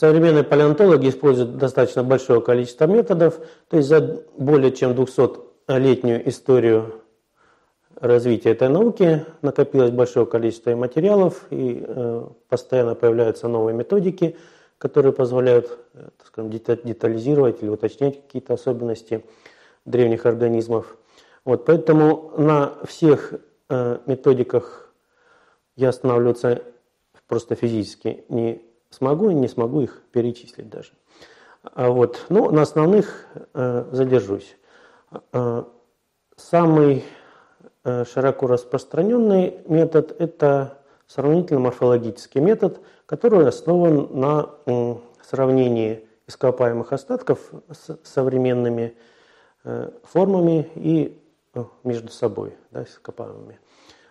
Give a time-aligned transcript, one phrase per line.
[0.00, 3.38] современные палеонтологи используют достаточно большое количество методов,
[3.68, 7.02] то есть за более чем 200-летнюю историю
[7.96, 14.38] развития этой науки накопилось большое количество материалов, и э, постоянно появляются новые методики,
[14.78, 19.22] которые позволяют э, так скажем, детализировать или уточнять какие-то особенности
[19.84, 20.96] древних организмов.
[21.44, 23.34] Вот, поэтому на всех
[23.68, 24.94] э, методиках
[25.76, 26.62] я останавливаться
[27.26, 30.92] просто физически не смогу и не смогу их перечислить даже.
[31.62, 34.56] А вот, ну, на основных э, задержусь.
[35.32, 35.64] Э,
[36.36, 37.04] самый
[37.84, 44.50] э, широко распространенный метод– это сравнительно-морфологический метод, который основан на
[45.28, 48.94] сравнении ископаемых остатков с современными
[50.04, 51.20] формами и
[51.82, 53.58] между собой, да, ископаемыми.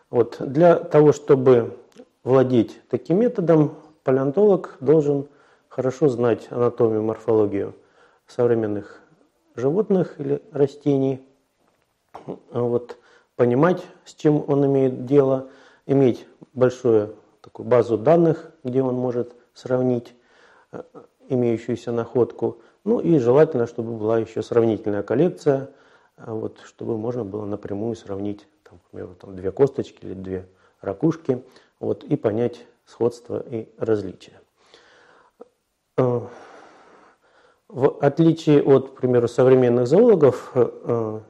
[0.09, 0.35] Вот.
[0.39, 1.77] Для того, чтобы
[2.25, 3.75] владеть таким методом,
[4.09, 5.27] палеонтолог должен
[5.67, 7.75] хорошо знать анатомию, морфологию
[8.25, 9.01] современных
[9.55, 11.23] животных или растений,
[12.49, 12.97] вот,
[13.35, 15.49] понимать, с чем он имеет дело,
[15.85, 20.15] иметь большую такую базу данных, где он может сравнить
[20.71, 20.81] э,
[21.27, 22.57] имеющуюся находку.
[22.85, 25.69] Ну и желательно, чтобы была еще сравнительная коллекция,
[26.17, 30.47] э, вот, чтобы можно было напрямую сравнить, там, к примеру, там, две косточки или две
[30.81, 31.43] ракушки,
[31.79, 34.41] вот, и понять сходство и различия.
[35.97, 36.21] Э,
[37.67, 41.21] в отличие от, к примеру, современных зоологов, э,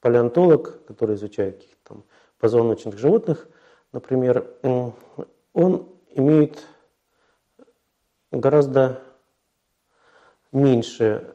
[0.00, 2.04] палеонтолог, который изучает каких-то там
[2.38, 3.48] позвоночных животных,
[3.92, 4.46] например,
[5.52, 6.64] он имеет
[8.30, 9.02] гораздо
[10.52, 11.34] меньше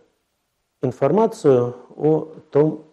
[0.82, 2.86] информацию о том,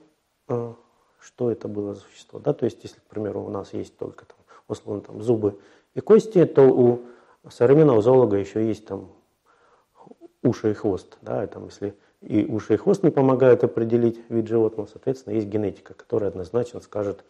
[0.49, 0.75] э,
[1.21, 2.39] что это было за существо.
[2.41, 2.53] Да?
[2.53, 4.37] То есть, если, к примеру, у нас есть только там,
[4.69, 5.59] условно там, зубы
[5.95, 7.03] и кости, то у
[7.51, 9.11] современного зоолога еще есть там
[10.43, 11.19] уши и хвост.
[11.23, 15.49] Да, и там, если и уши и хвост не помогают определить вид животного, соответственно, есть
[15.49, 17.25] генетика, которая однозначно скажет,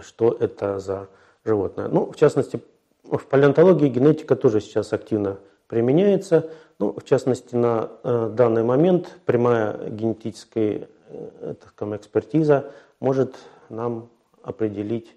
[0.00, 1.08] что это за
[1.44, 1.88] животное.
[1.88, 2.60] Ну, в частности,
[3.02, 6.50] в палеонтологии генетика тоже сейчас активно применяется.
[6.78, 13.34] Ну, в частности, на э, данный момент прямая генетическая э, так скажем, экспертиза может
[13.68, 14.08] нам
[14.42, 15.16] определить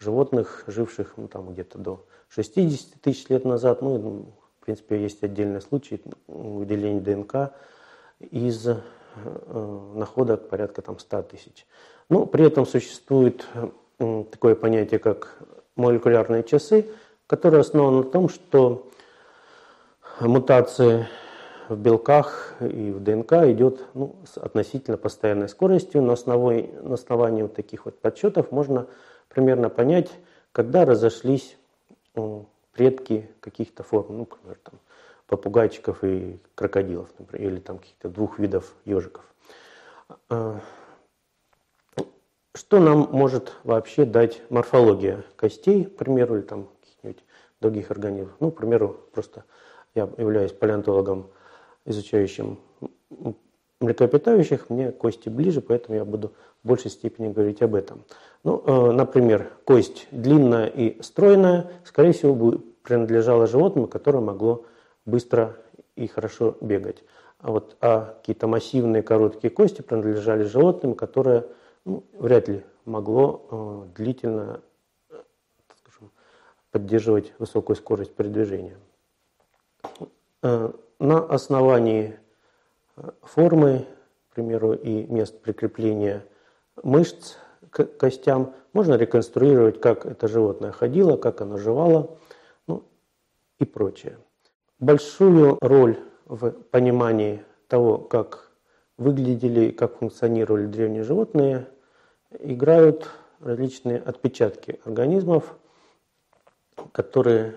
[0.00, 3.82] животных, живших ну, там где-то до 60 тысяч лет назад.
[3.82, 7.52] Ну, в принципе, есть отдельный случай выделения ДНК
[8.18, 8.76] из э,
[9.94, 11.66] находок порядка там 100 тысяч.
[12.08, 13.46] Но при этом существует
[13.98, 15.38] такое понятие, как
[15.76, 16.86] молекулярные часы,
[17.26, 18.90] которое основано на том, что
[20.20, 21.06] мутации
[21.68, 26.02] в белках и в ДНК идет ну, с относительно постоянной скоростью.
[26.02, 28.86] На основании, на основании вот таких вот подсчетов можно
[29.30, 30.10] примерно понять,
[30.52, 31.56] когда разошлись
[32.72, 34.80] предки каких-то форм, ну, например, там,
[35.26, 39.24] попугайчиков и крокодилов, например, или там каких-то двух видов ежиков.
[40.28, 40.60] А,
[42.54, 47.24] что нам может вообще дать морфология костей, к примеру, или там каких-нибудь
[47.60, 48.34] других организмов?
[48.40, 49.44] Ну, к примеру, просто
[49.94, 51.30] я являюсь палеонтологом,
[51.84, 52.58] изучающим
[53.80, 58.04] млекопитающих, мне кости ближе, поэтому я буду в большей степени говорить об этом.
[58.42, 64.64] Ну, э, например, кость длинная и стройная, скорее всего, принадлежала животному, которое могло
[65.04, 65.56] быстро
[65.96, 67.02] и хорошо бегать.
[67.38, 71.46] А вот а какие-то массивные короткие кости принадлежали животным, которое
[71.84, 74.60] ну, вряд ли могло э, длительно
[75.78, 76.10] скажем,
[76.70, 78.76] поддерживать высокую скорость передвижения.
[80.42, 82.18] Э, на основании
[82.96, 83.86] э, формы,
[84.30, 86.24] к примеру, и мест прикрепления
[86.82, 87.36] мышц
[87.68, 92.18] к костям можно реконструировать, как это животное ходило, как оно жевало
[92.66, 92.84] ну,
[93.58, 94.18] и прочее.
[94.78, 98.50] Большую роль в понимании того, как
[98.96, 101.68] выглядели, как функционировали древние животные,
[102.38, 103.10] играют
[103.40, 105.56] различные отпечатки организмов,
[106.92, 107.56] которые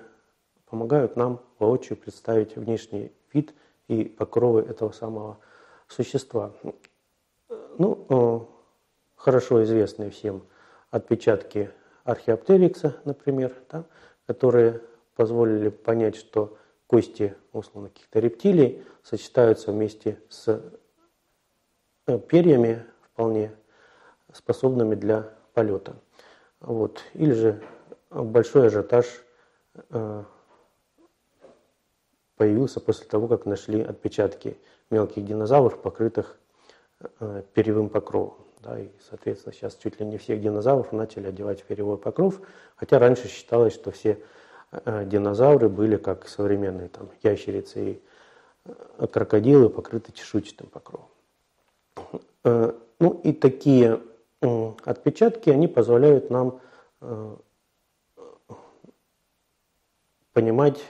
[0.70, 3.54] помогают нам воочию представить внешний вид
[3.88, 5.38] и покровы этого самого
[5.88, 6.52] существа.
[7.78, 8.53] Ну, э,
[9.24, 10.44] хорошо известные всем
[10.92, 11.72] отпечатки
[12.04, 13.86] археоптерикса, например, да,
[14.28, 14.82] которые
[15.16, 20.62] позволили понять, что кости, условно, каких-то рептилий сочетаются вместе с
[22.08, 23.56] э, перьями вполне
[24.34, 25.96] способными для полета.
[26.60, 27.02] Вот.
[27.14, 27.64] Или же
[28.10, 29.06] большой ажиотаж
[29.90, 30.24] э,
[32.36, 34.58] появился после того, как нашли отпечатки
[34.90, 36.38] мелких динозавров, покрытых
[37.22, 38.43] э, перьевым покровом.
[38.64, 42.40] Да, и, соответственно, сейчас чуть ли не всех динозавров начали одевать перьевой покров,
[42.78, 44.24] хотя раньше считалось, что все
[44.72, 48.02] э, динозавры были, как современные там, ящерицы и
[48.66, 51.10] э, крокодилы, покрыты чешуйчатым покровом.
[53.00, 54.02] Ну и такие
[54.42, 56.60] отпечатки, они позволяют нам
[60.34, 60.84] понимать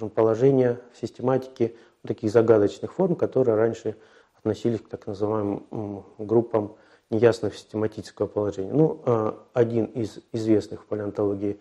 [0.00, 1.74] скажем, положение в систематике
[2.06, 3.96] таких загадочных форм, которые раньше
[4.40, 6.76] относились к так называемым группам
[7.10, 8.72] неясного систематического положения.
[8.72, 11.60] Ну, а, один из известных в палеонтологии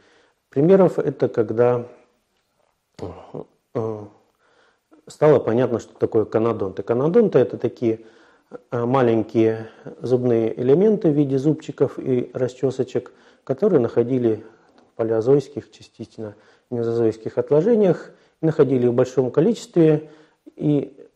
[0.50, 1.88] примеров– это когда
[3.02, 4.08] а,
[5.08, 6.84] стало понятно, что такое канадонты.
[6.84, 8.06] Канадонты– это такие
[8.70, 9.70] а, маленькие
[10.02, 13.12] зубные элементы в виде зубчиков и расчесочек,
[13.44, 14.46] которые находили
[14.94, 16.36] в палеозойских, частично
[16.70, 18.12] мезозойских отложениях,
[18.42, 20.10] находили в большом количестве,
[20.56, 21.09] и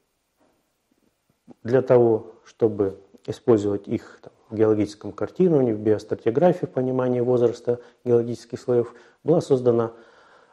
[1.63, 8.59] для того, чтобы использовать их там, в геологическом картировании, в биостратиграфии, в понимании возраста геологических
[8.59, 8.93] слоев,
[9.23, 9.93] была создана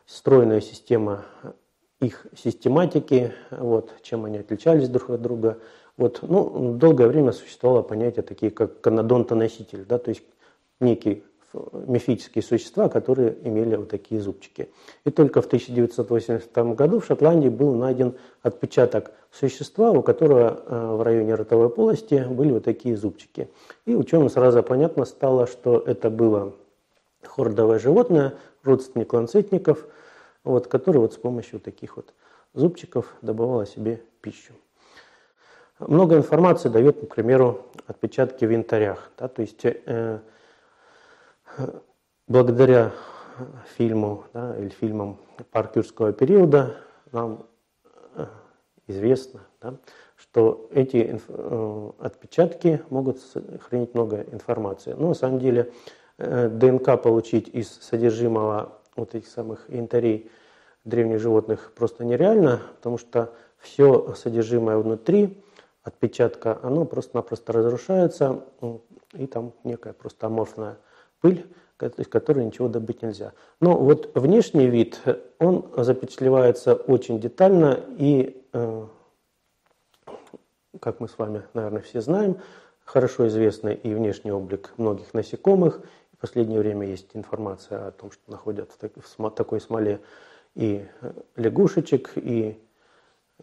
[0.07, 1.25] стройная система
[2.01, 5.59] их систематики, вот, чем они отличались друг от друга.
[5.97, 10.23] Вот, ну, долгое время существовало понятие такие, как канадонтоноситель, да, то есть
[10.81, 14.71] некий мифические существа, которые имели вот такие зубчики.
[15.05, 21.03] И только в 1982 году в Шотландии был найден отпечаток существа, у которого э, в
[21.03, 23.49] районе ротовой полости были вот такие зубчики.
[23.85, 26.55] И ученым сразу понятно стало, что это было
[27.23, 29.87] хордовое животное, родственник ланцетников,
[30.45, 32.15] вот, который вот с помощью таких вот
[32.55, 34.53] зубчиков добывало себе пищу.
[35.79, 39.11] Много информации дает, к примеру, отпечатки в янтарях.
[39.19, 40.21] Да, то есть э,
[42.27, 42.93] благодаря
[43.77, 45.19] фильму да, или фильмам
[45.51, 46.77] парк юрского периода
[47.13, 47.47] нам
[48.15, 48.27] э,
[48.87, 49.75] известно, да,
[50.17, 53.19] что эти э, отпечатки могут
[53.61, 54.93] хранить много информации.
[54.93, 55.73] Но на самом деле
[56.19, 60.31] э, ДНК получить из содержимого вот этих самых янтарей
[60.85, 65.43] древних животных просто нереально, потому что все содержимое внутри
[65.83, 68.45] отпечатка, оно просто-напросто разрушается,
[69.13, 70.79] и там некая просто аморфная
[71.21, 71.47] пыль,
[71.81, 73.33] из которой ничего добыть нельзя.
[73.61, 75.01] Но вот внешний вид,
[75.39, 78.87] он запечатлевается очень детально и, э,
[80.81, 82.39] как мы с вами, наверное, все знаем,
[82.85, 85.81] хорошо известный и внешний облик многих насекомых.
[86.13, 90.01] В последнее время есть информация о том, что находят в такой смоле
[90.55, 90.85] и
[91.37, 92.61] лягушечек, и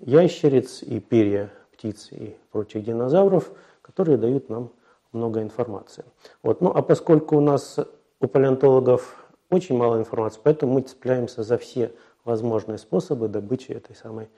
[0.02, 3.52] ящериц, и перья птиц и прочих динозавров,
[3.82, 4.72] которые дают нам
[5.12, 6.06] много информации.
[6.44, 6.62] Вот.
[6.62, 7.78] Ну а поскольку у нас
[8.20, 11.92] у палеонтологов очень мало информации, поэтому мы цепляемся за все
[12.26, 14.30] возможные способы добычи этой самой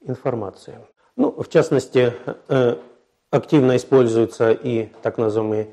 [0.00, 0.78] информации.
[1.16, 2.12] Ну, в частности,
[2.48, 2.76] э,
[3.30, 5.68] активно используются и так называемые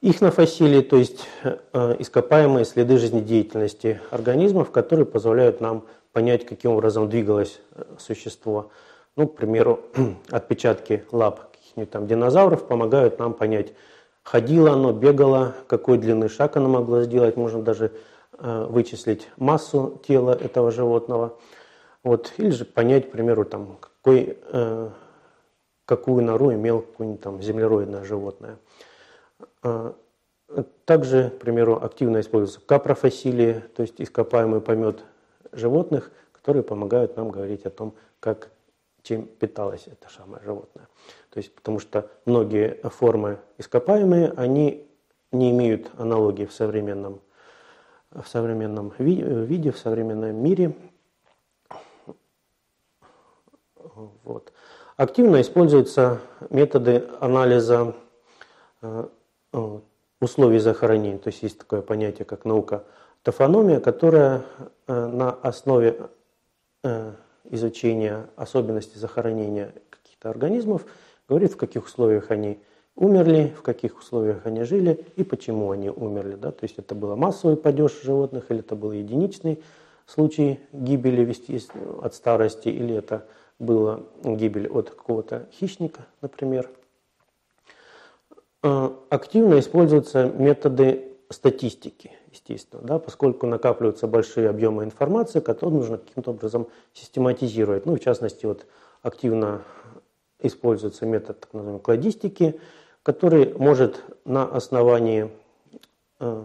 [0.00, 7.60] ихнофасилии, то есть э, ископаемые следы жизнедеятельности организмов, которые позволяют нам понять, каким образом двигалось
[7.74, 8.70] э, существо.
[9.16, 9.80] Ну, к примеру,
[10.30, 11.47] отпечатки лап
[11.90, 13.72] там динозавров помогают нам понять,
[14.22, 17.92] ходило оно, бегало, какой длины шаг оно могло сделать, можно даже
[18.38, 21.38] э, вычислить массу тела этого животного.
[22.04, 24.90] Вот, или же понять, к примеру, там, какой, э,
[25.84, 28.58] какую нору имел какое-нибудь там землероидное животное.
[29.62, 29.92] Э,
[30.84, 35.04] также, к примеру, активно используются капрофасилии, то есть ископаемый помет
[35.52, 38.50] животных, которые помогают нам говорить о том, как
[39.02, 40.88] чем питалось это самое животное.
[41.30, 44.88] То есть, потому что многие формы ископаемые, они
[45.32, 47.20] не имеют аналогии в современном,
[48.10, 50.74] в современном виде, в современном мире.
[54.24, 54.52] Вот.
[54.96, 57.94] Активно используются методы анализа
[58.82, 59.08] э,
[60.20, 61.18] условий захоронения.
[61.18, 62.84] То есть есть такое понятие, как наука
[63.22, 64.42] тофономия, которая
[64.86, 66.08] э, на основе
[66.82, 67.12] э,
[67.50, 70.84] изучения особенностей захоронения каких-то организмов,
[71.28, 72.58] говорит, в каких условиях они
[72.94, 76.34] умерли, в каких условиях они жили и почему они умерли.
[76.34, 76.50] Да?
[76.50, 79.62] То есть это был массовый падеж животных, или это был единичный
[80.06, 81.34] случай гибели
[82.02, 83.26] от старости, или это
[83.58, 86.70] была гибель от какого-то хищника, например.
[88.62, 96.30] Э, активно используются методы статистики естественно, да, поскольку накапливаются большие объемы информации, которые нужно каким-то
[96.30, 97.86] образом систематизировать.
[97.86, 98.66] Ну, в частности, вот
[99.02, 99.62] активно
[100.40, 102.60] используется метод так называемой кладистики,
[103.02, 105.30] который может на основании
[106.20, 106.44] э,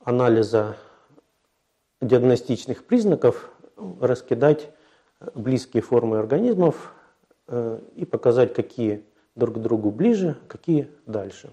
[0.00, 0.76] анализа
[2.00, 3.50] диагностичных признаков
[4.00, 4.70] раскидать
[5.34, 6.94] близкие формы организмов
[7.48, 11.50] э, и показать, какие друг к другу ближе, какие дальше.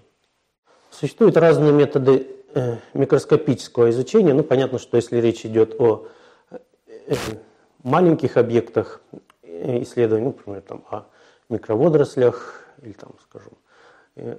[0.90, 2.41] Существуют разные методы
[2.94, 6.08] микроскопического изучения, ну, понятно, что если речь идет о
[6.50, 7.14] э,
[7.82, 9.00] маленьких объектах
[9.42, 11.06] исследований, ну, например, там, о
[11.48, 13.52] микроводорослях или, там, скажем,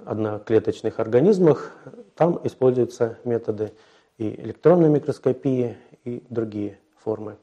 [0.04, 1.72] одноклеточных организмах,
[2.14, 3.72] там используются методы
[4.18, 7.36] и электронной микроскопии, и другие формы.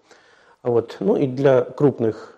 [0.63, 0.97] Вот.
[0.99, 2.37] Ну и для крупных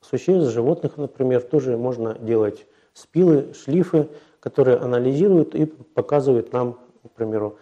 [0.00, 4.08] существ, животных, например, тоже можно делать спилы, шлифы,
[4.40, 7.58] которые анализируют и показывают нам, к примеру,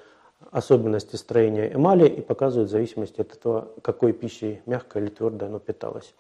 [0.51, 5.59] особенности строения эмали и показывают в зависимости от этого, какой пищей, мягкой или твердой оно
[5.59, 6.15] питалось.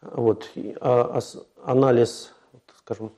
[0.00, 0.50] Вот.
[0.80, 1.20] А
[1.64, 2.32] анализ,
[2.78, 3.12] скажем,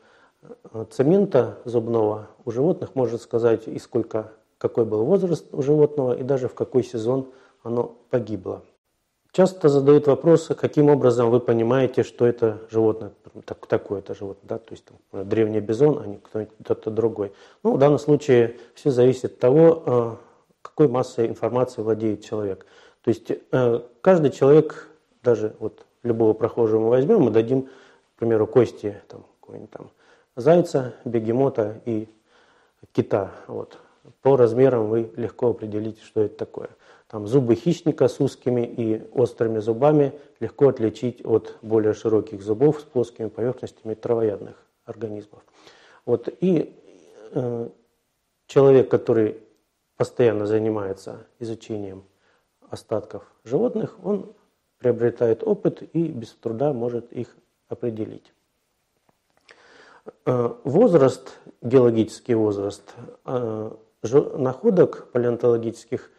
[0.90, 6.48] цемента зубного у животных может сказать и сколько, какой был возраст у животного и даже
[6.48, 7.28] в какой сезон
[7.62, 8.62] оно погибло.
[9.32, 13.12] Часто задают вопросы, каким образом вы понимаете, что это животное,
[13.44, 17.32] так, такое это животное, да, то есть там, древний бизон, а не кто-то другой.
[17.62, 20.16] Ну, в данном случае все зависит от того, э,
[20.68, 22.66] какой массой информации владеет человек.
[23.02, 24.88] То есть э, каждый человек,
[25.22, 29.90] даже вот любого прохожего мы возьмем, мы дадим, к примеру, кости там, какой-нибудь там
[30.36, 32.08] зайца, бегемота и
[32.92, 33.32] кита.
[33.46, 33.78] Вот.
[34.22, 36.70] По размерам вы легко определите, что это такое.
[37.08, 42.84] Там зубы хищника с узкими и острыми зубами легко отличить от более широких зубов с
[42.84, 45.42] плоскими поверхностями травоядных организмов.
[46.04, 46.28] Вот.
[46.40, 46.74] И
[47.32, 47.68] э,
[48.46, 49.38] человек, который
[49.98, 52.04] постоянно занимается изучением
[52.70, 54.32] остатков животных, он
[54.78, 57.36] приобретает опыт и без труда может их
[57.68, 58.32] определить.
[60.24, 62.94] Э, возраст, геологический возраст
[63.26, 63.70] э,
[64.02, 66.10] находок палеонтологических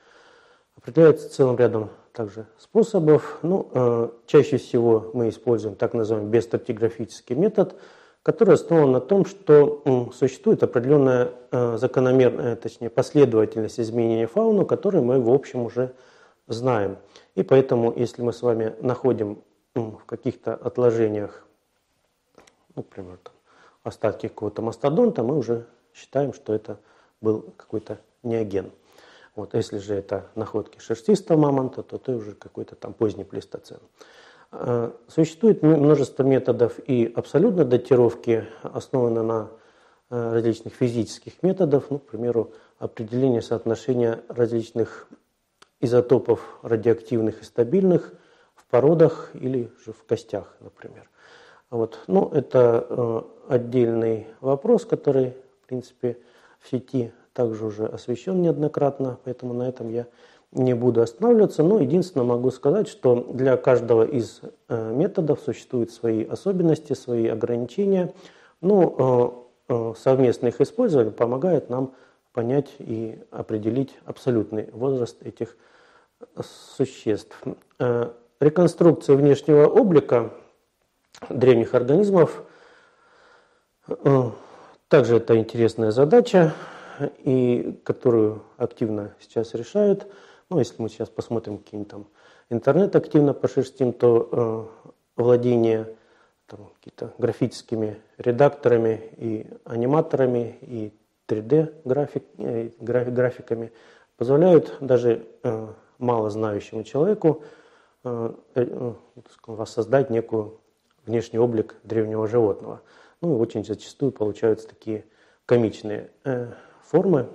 [0.75, 3.39] определяется целым рядом также способов.
[3.43, 7.75] Ну, э, чаще всего мы используем так называемый бестратиграфический метод,
[8.23, 11.31] который основан на том, что существует определенная
[11.77, 15.93] закономерная, точнее последовательность изменения фауны, которую мы в общем уже
[16.47, 16.97] знаем.
[17.35, 19.41] И поэтому, если мы с вами находим
[19.75, 21.45] в каких-то отложениях,
[22.75, 23.33] например, там,
[23.83, 26.79] остатки какого-то мастодонта, мы уже считаем, что это
[27.21, 28.71] был какой-то неоген.
[29.35, 33.79] Вот, если же это находки шерстистого мамонта, то это уже какой-то там поздний плейстоцен.
[34.51, 39.51] А, существует множество методов и абсолютной датировки, основаны на
[40.09, 45.07] а, различных физических методов, ну, к примеру, определение соотношения различных
[45.79, 48.13] изотопов радиоактивных и стабильных
[48.55, 51.09] в породах или же в костях, например.
[51.69, 51.99] Вот.
[52.07, 56.17] Ну, это э, отдельный вопрос, который, в принципе,
[56.59, 60.07] в сети также уже освещен неоднократно, поэтому на этом я
[60.51, 61.63] не буду останавливаться.
[61.63, 68.13] Но единственное могу сказать, что для каждого из э, методов существуют свои особенности, свои ограничения.
[68.61, 71.93] Ну, э, э, совместно их использование помогает нам
[72.33, 75.57] понять и определить абсолютный возраст этих
[76.75, 77.35] существ.
[78.39, 80.31] Реконструкция внешнего облика
[81.29, 82.43] древних организмов.
[84.89, 86.53] Также это интересная задача,
[87.17, 90.07] и которую активно сейчас решают.
[90.49, 92.07] Ну, если мы сейчас посмотрим какие-нибудь там
[92.49, 94.29] интернет активно пошерстим, то
[94.81, 95.95] э, владение
[96.47, 100.93] там, какие-то графическими редакторами и аниматорами и
[101.27, 103.71] 3D график, э, графиками
[104.17, 105.67] позволяют даже э,
[105.99, 107.43] мало знающему человеку
[108.03, 108.93] э, э,
[109.45, 110.59] воссоздать некую
[111.05, 112.81] внешний облик древнего животного.
[113.21, 115.05] Ну и очень зачастую получаются такие
[115.45, 116.51] комичные э,
[116.81, 117.29] формы.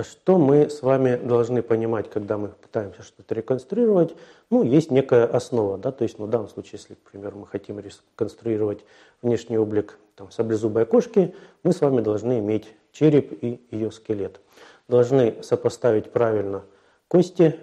[0.00, 4.14] Что мы с вами должны понимать, когда мы пытаемся что-то реконструировать?
[4.50, 7.46] Ну, есть некая основа, да, то есть, ну, в данном случае, если, к примеру, мы
[7.46, 8.84] хотим реконструировать
[9.22, 14.40] внешний облик там, саблезубой кошки, мы с вами должны иметь череп и ее скелет.
[14.88, 16.62] Должны сопоставить правильно
[17.08, 17.58] кости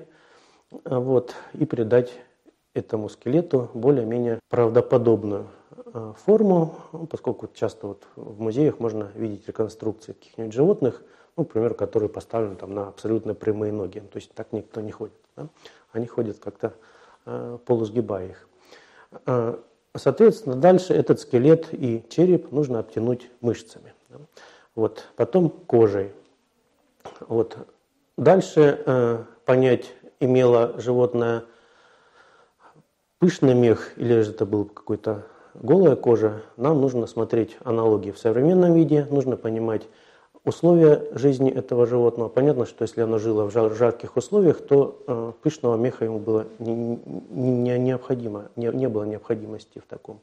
[0.85, 2.13] вот, и придать
[2.73, 5.47] этому скелету более-менее правдоподобную
[5.93, 11.03] э, форму, ну, поскольку часто вот в музеях можно видеть реконструкции каких-нибудь животных,
[11.35, 13.99] ну, например, которые поставлены там на абсолютно прямые ноги.
[13.99, 15.15] То есть так никто не ходит.
[15.35, 15.47] Да?
[15.91, 16.73] Они ходят как-то
[17.25, 18.47] э, полусгибая их.
[19.25, 19.57] Э,
[19.95, 23.93] соответственно, дальше этот скелет и череп нужно обтянуть мышцами.
[24.09, 24.17] Да?
[24.75, 26.11] Вот, потом кожей.
[27.21, 27.57] Вот.
[28.17, 31.43] Дальше э, понять, имело животное
[33.19, 35.25] пышный мех или же это был какой-то
[35.55, 39.83] голая кожа, нам нужно смотреть аналогии в современном виде, нужно понимать
[40.45, 42.29] условия жизни этого животного.
[42.29, 46.45] Понятно, что если оно жило в жар жарких условиях, то э, пышного меха ему было
[46.59, 50.19] не, не, необходимо, не, не было необходимости в таком.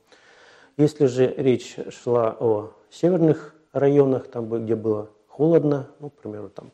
[0.76, 6.70] Если же речь шла о северных районах, там, где было холодно, ну, к примеру, там,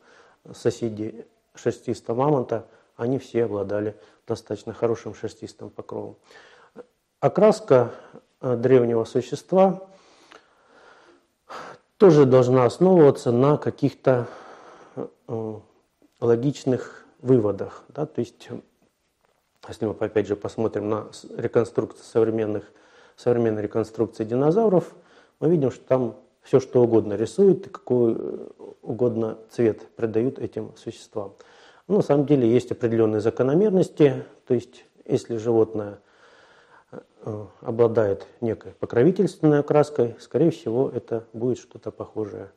[0.53, 1.25] соседей
[1.55, 3.95] шерстистого мамонта, они все обладали
[4.27, 6.17] достаточно хорошим шерстистым покровом.
[7.19, 7.91] Окраска
[8.41, 9.87] э, древнего существа
[11.97, 14.27] тоже должна основываться на каких-то
[14.95, 15.59] э,
[16.21, 17.83] логичных выводах.
[17.89, 18.05] Да?
[18.05, 18.49] То есть,
[19.67, 22.71] если мы опять же посмотрим на реконструкцию современных,
[23.15, 24.93] современной реконструкции динозавров,
[25.39, 28.15] мы видим, что там все что угодно рисуют и какой
[28.81, 31.33] угодно цвет придают этим существам.
[31.87, 36.06] Но на самом деле есть определенные закономерности, то есть если животное э,
[37.61, 42.51] обладает некой покровительственной окраской, скорее всего, это будет что-то похожее.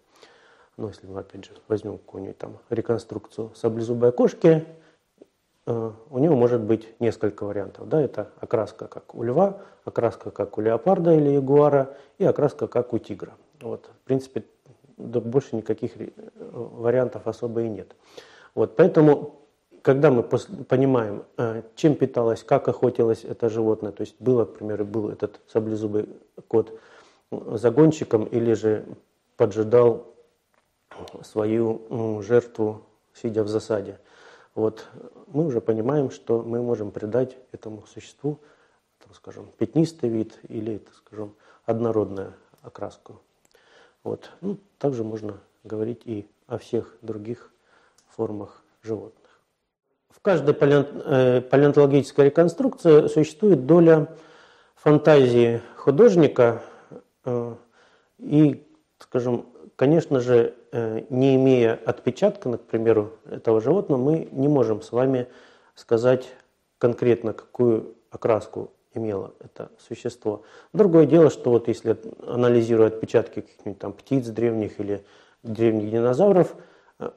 [0.76, 4.64] Но если мы, опять же, возьмем какую-нибудь там реконструкцию саблезубой кошки,
[5.66, 7.88] э, у него может быть несколько вариантов.
[7.88, 8.00] Да?
[8.00, 12.98] Это окраска как у льва, окраска как у леопарда или ягуара и окраска как у
[12.98, 13.34] тигра.
[13.60, 14.44] Вот, в принципе,
[14.96, 17.94] больше никаких э, вариантов особо и нет.
[18.54, 19.39] Вот, поэтому,
[19.82, 24.84] когда мы понимаем, э, чем питалось, как охотилось это животное, то есть было, к примеру,
[24.84, 26.08] был этот саблезубый
[26.48, 26.78] кот
[27.30, 28.84] загонщиком или же
[29.36, 30.06] поджидал
[31.22, 32.82] свою жертву,
[33.14, 33.98] сидя в засаде,
[34.54, 34.86] вот,
[35.28, 38.40] мы уже понимаем, что мы можем придать этому существу,
[38.98, 41.34] так скажем, пятнистый вид или, так скажем,
[41.64, 43.20] однородную окраску.
[44.02, 44.30] Вот.
[44.40, 47.52] Ну, также можно говорить и о всех других
[48.08, 49.19] формах животных.
[50.10, 54.08] В каждой э, палеонтологической реконструкции существует доля
[54.74, 56.62] фантазии художника
[57.24, 57.54] э,
[58.18, 58.66] и,
[58.98, 64.92] скажем, конечно же, э, не имея отпечатка, к примеру, этого животного, мы не можем с
[64.92, 65.26] вами
[65.74, 66.28] сказать
[66.78, 70.42] конкретно, какую окраску имело это существо.
[70.72, 75.04] Другое дело, что вот если анализируя отпечатки каких-нибудь там птиц древних или
[75.42, 76.54] древних динозавров,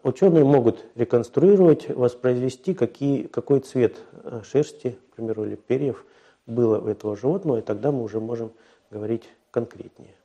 [0.03, 6.05] ученые могут реконструировать, воспроизвести, какие, какой цвет э, шерсти, к примеру, или перьев
[6.45, 8.51] было у этого животного, и тогда мы уже можем
[8.91, 10.15] говорить конкретнее.